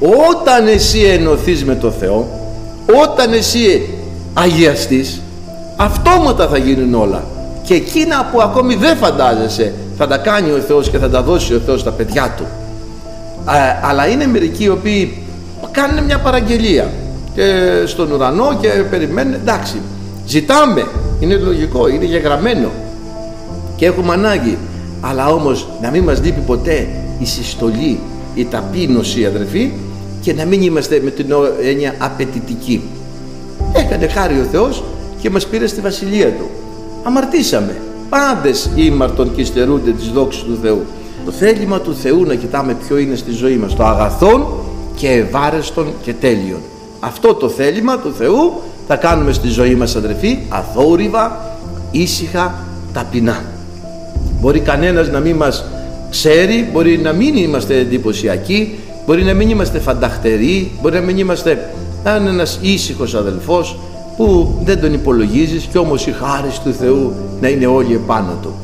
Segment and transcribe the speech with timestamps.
[0.00, 2.28] όταν εσύ ενωθείς με το Θεό
[3.02, 3.88] όταν εσύ
[4.34, 5.20] αγιαστείς
[5.76, 7.24] αυτόματα θα γίνουν όλα.
[7.62, 11.54] Και εκείνα που ακόμη δεν φαντάζεσαι θα τα κάνει ο Θεός και θα τα δώσει
[11.54, 12.44] ο Θεός στα παιδιά του.
[13.82, 15.22] Αλλά είναι μερικοί οι οποίοι
[15.70, 16.90] κάνουν μια παραγγελία
[17.34, 17.42] και
[17.86, 19.34] στον ουρανό και περιμένουν.
[19.34, 19.76] Εντάξει
[20.26, 20.86] ζητάμε
[21.20, 22.68] είναι λογικό, είναι γεγραμμένο
[23.76, 24.58] και έχουμε ανάγκη.
[25.00, 26.88] Αλλά όμως να μην μας λείπει ποτέ
[27.18, 28.00] η συστολή
[28.34, 29.70] η ταπείνωση αδερφοί
[30.28, 31.26] και να μην είμαστε με την
[31.62, 32.82] έννοια απαιτητικοί.
[33.72, 34.82] Έκανε χάρη ο Θεός
[35.20, 36.50] και μας πήρε στη βασιλεία του.
[37.02, 37.76] Αμαρτήσαμε.
[38.08, 40.84] Πάντες ήμαρτον και υστερούνται τις δόξες του Θεού.
[41.24, 44.46] Το θέλημα του Θεού να κοιτάμε ποιο είναι στη ζωή μας το αγαθόν
[44.96, 46.60] και ευάρεστον και τέλειον.
[47.00, 48.52] Αυτό το θέλημα του Θεού
[48.86, 51.56] θα κάνουμε στη ζωή μας αδερφοί αθόρυβα,
[51.90, 52.54] ήσυχα,
[52.92, 53.44] ταπεινά.
[54.40, 55.64] Μπορεί κανένας να μην μας
[56.10, 61.70] ξέρει μπορεί να μην είμαστε εντυπωσιακοί μπορεί να μην είμαστε φανταχτεροί μπορεί να μην είμαστε
[62.04, 63.78] αν ένας ήσυχος αδελφός
[64.16, 68.54] που δεν τον υπολογίζεις και όμως η χάρη του Θεού να είναι όλοι επάνω του.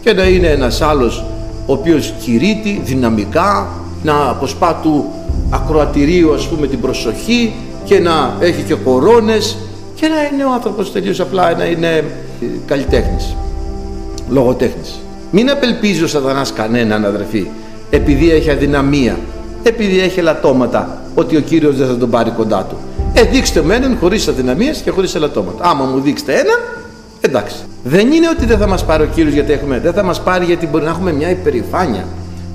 [0.00, 1.24] Και να είναι ένας άλλος
[1.66, 3.68] ο οποίος κηρύττει δυναμικά
[4.02, 5.04] να αποσπά του
[5.50, 7.52] ακροατηρίου ας πούμε την προσοχή
[7.84, 9.56] και να έχει και κορώνες
[9.94, 12.04] και να είναι ο άνθρωπος τελείως απλά να είναι
[12.66, 13.36] καλλιτέχνης
[14.28, 15.00] λογοτέχνης.
[15.30, 17.46] Μην απελπίζεις ο σατανάς κανέναν αδερφοί
[17.90, 19.18] επειδή έχει αδυναμία
[19.62, 22.76] επειδή έχει ελαττώματα ότι ο Κύριος δεν θα τον πάρει κοντά του.
[23.12, 25.64] Ε δείξτε με έναν χωρίς αδυναμίες και χωρίς ελαττώματα.
[25.64, 26.58] Άμα μου δείξετε έναν
[27.20, 27.56] εντάξει.
[27.84, 30.44] Δεν είναι ότι δεν θα μας πάρει ο Κύριος γιατί έχουμε δεν θα μας πάρει
[30.44, 32.04] γιατί μπορεί να έχουμε μια υπερηφάνεια.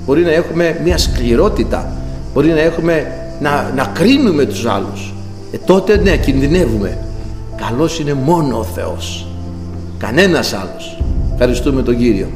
[0.06, 1.92] Μπορεί να έχουμε μια σκληρότητα.
[2.34, 3.06] Μπορεί να έχουμε
[3.40, 5.14] να, να κρίνουμε τους άλλους.
[5.52, 6.98] Ε, τότε ναι κινδυνεύουμε.
[7.56, 9.28] Καλός είναι μόνο ο Θεός.
[9.98, 10.98] Κανένας άλλος.
[11.32, 12.26] Ευχαριστούμε τον Κύριο.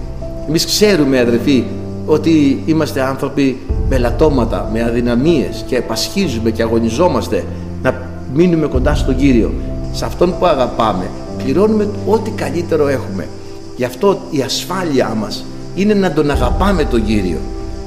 [0.48, 1.64] Εμείς ξέρουμε αδερφοί
[2.06, 3.60] ότι είμαστε άνθρωποι
[3.90, 7.44] με λατώματα, με αδυναμίες και επασχίζουμε και αγωνιζόμαστε
[7.82, 9.52] να μείνουμε κοντά στον Κύριο.
[9.92, 13.28] Σε Αυτόν που αγαπάμε πληρώνουμε ό,τι καλύτερο έχουμε.
[13.76, 15.44] Γι' αυτό η ασφάλειά μας
[15.74, 17.38] είναι να τον αγαπάμε τον Κύριο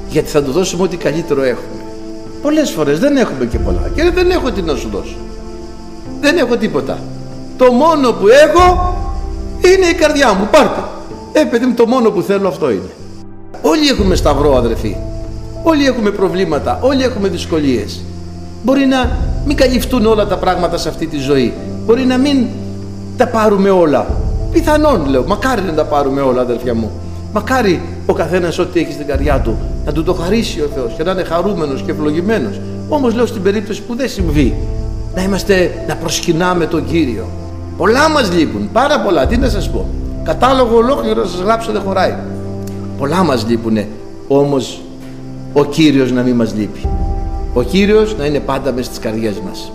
[0.08, 1.82] γιατί θα του δώσουμε ό,τι καλύτερο έχουμε.
[2.42, 5.16] Πολλές φορές δεν έχουμε και πολλά και δεν έχω τι να σου δώσω.
[6.20, 6.98] Δεν έχω τίποτα.
[7.56, 8.96] Το μόνο που έχω
[9.60, 10.48] είναι η καρδιά μου.
[10.50, 10.80] Πάρτε.
[11.32, 12.90] Ε παιδί μου το μόνο που θέλω αυτό είναι.
[13.62, 14.96] Όλοι έχουμε σταυρό αδερφοί
[15.66, 18.00] όλοι έχουμε προβλήματα όλοι έχουμε δυσκολίες.
[18.62, 21.52] Μπορεί να μην καλυφθούν όλα τα πράγματα σε αυτή τη ζωή.
[21.86, 22.46] Μπορεί να μην
[23.16, 24.06] τα πάρουμε όλα.
[24.52, 26.90] Πιθανόν λέω μακάρι να τα πάρουμε όλα αδερφιά μου.
[27.32, 31.02] Μακάρι ο καθένας ό,τι έχει στην καρδιά του να του το χαρίσει ο Θεός και
[31.02, 32.60] να είναι χαρούμενος και ευλογημένος.
[32.88, 34.54] Όμως λέω στην περίπτωση που δεν συμβεί
[35.14, 37.26] να είμαστε να προσκυνάμε τον Κύριο.
[37.76, 39.26] Πολλά μας λείπουν πάρα πολλά.
[39.26, 39.86] Τι να σας πω.
[40.22, 42.14] Κατάλογο ολόκληρο να σας γράψω δεν χωράει.
[42.98, 43.88] Πολλά μας λείπουνε.
[44.28, 44.80] Όμως
[45.56, 46.88] ο Κύριος να μην μας λείπει.
[47.52, 49.72] Ο Κύριος να είναι πάντα μέσα στις καρδιές μας.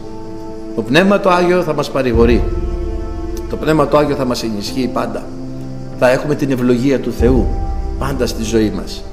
[0.76, 2.44] Το Πνεύμα το Άγιο θα μας παρηγορεί.
[3.50, 5.24] Το Πνεύμα το Άγιο θα μας ενισχύει πάντα.
[6.00, 7.48] Θα έχουμε την ευλογία του Θεού
[8.00, 9.04] πάντα στη ζωή μας.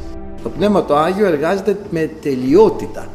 [0.42, 3.06] Το Πνεύμα το Άγιο εργάζεται με τελειότητα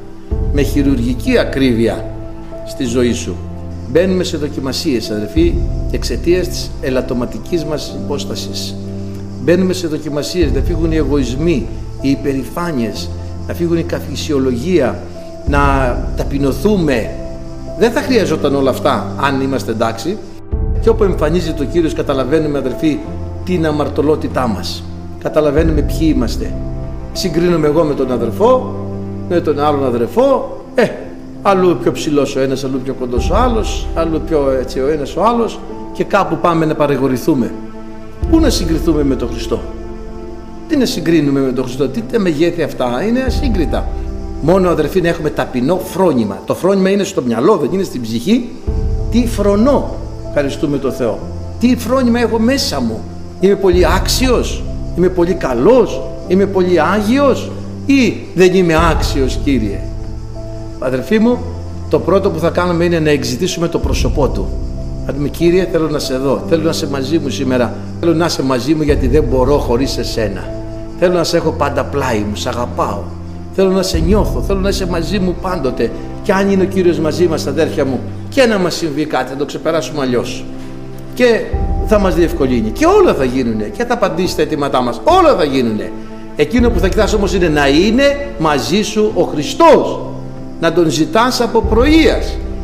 [0.54, 2.06] με χειρουργική ακρίβεια
[2.68, 3.36] στη ζωή σου.
[3.92, 5.54] Μπαίνουμε σε δοκιμασίες αδερφοί
[5.92, 8.76] εξαιτίας της ελαττωματικής μας υπόστασης.
[9.44, 11.68] Μπαίνουμε σε δοκιμασίες να φύγουν οι εγωισμοί
[12.02, 13.10] οι υπερηφάνειες
[13.52, 15.00] να φύγουν η καθησιολογία
[15.48, 15.60] να
[16.16, 17.10] ταπεινωθούμε.
[17.80, 20.18] Δεν θα χρειαζόταν όλα αυτά αν είμαστε εντάξει.
[20.82, 23.00] Και όπου εμφανίζει το Κύριος καταλαβαίνουμε αδερφοί
[23.46, 24.84] την αμαρτωλότητά μας.
[25.24, 26.54] Καταλαβαίνουμε ποιοι είμαστε.
[27.14, 28.76] Συγκρίνομαι εγώ με τον αδερφό
[29.30, 30.58] με τον άλλον αδερφό.
[30.76, 30.88] Ε,
[31.42, 35.16] αλλού πιο ψηλός ο ένας, αλλού πιο κοντός ο άλλος αλλού πιο έτσι ο ένας
[35.16, 35.60] ο άλλος.
[35.94, 37.52] Και κάπου πάμε να παρηγορηθούμε.
[38.30, 39.60] Πού να συγκριθούμε με τον Χριστό;
[40.72, 43.88] Τι να συγκρίνουμε με τον Χριστό τι τα μεγέθη αυτά είναι ασύγκριτα.
[44.42, 46.42] Μόνο αδερφοί να έχουμε ταπεινό φρόνημα.
[46.46, 48.50] Το φρόνημα είναι στο μυαλό δεν είναι στην ψυχή.
[49.12, 49.96] Τι φρονώ
[50.28, 51.20] ευχαριστούμε τον Θεό.
[51.60, 53.00] Τι φρόνημα έχω μέσα μου.
[53.40, 54.64] Είμαι πολύ άξιος
[54.98, 57.52] είμαι πολύ καλός είμαι πολύ άγιος
[57.86, 59.80] ή δεν είμαι άξιος Κύριε.
[60.80, 61.38] Αδερφοί μου
[61.90, 64.48] το πρώτο που θα κάνουμε είναι να εξητήσουμε το πρόσωπό Του.
[65.06, 66.44] Να πούμε Κύριε θέλω να σε δω.
[66.50, 67.74] Θέλω να είσαι μαζί μου σήμερα.
[68.00, 70.60] Θέλω να είσαι μαζί μου γιατί δεν μπορώ χωρίς εσένα
[71.04, 73.04] θέλω να σε έχω πάντα πλάι μου, σε αγαπάω.
[73.54, 75.92] Θέλω να σε νιώθω, θέλω να είσαι μαζί μου πάντοτε.
[76.24, 78.00] Και αν είναι ο Κύριος μαζί μας αδέρφια μου
[78.30, 80.46] και να μας συμβεί κάτι θα το ξεπεράσουμε αλλιώς.
[81.14, 81.42] και
[81.88, 82.70] θα μας διευκολύνει.
[82.70, 85.02] Και όλα θα γίνουν και θα απαντήσει τα αιτήματά μας.
[85.04, 85.80] Όλα θα γίνουν
[86.36, 90.00] εκείνο που θα κοιτάς όμως είναι να είναι μαζί σου ο Χριστός.
[90.60, 92.38] Να τον ζητάς από πρωίας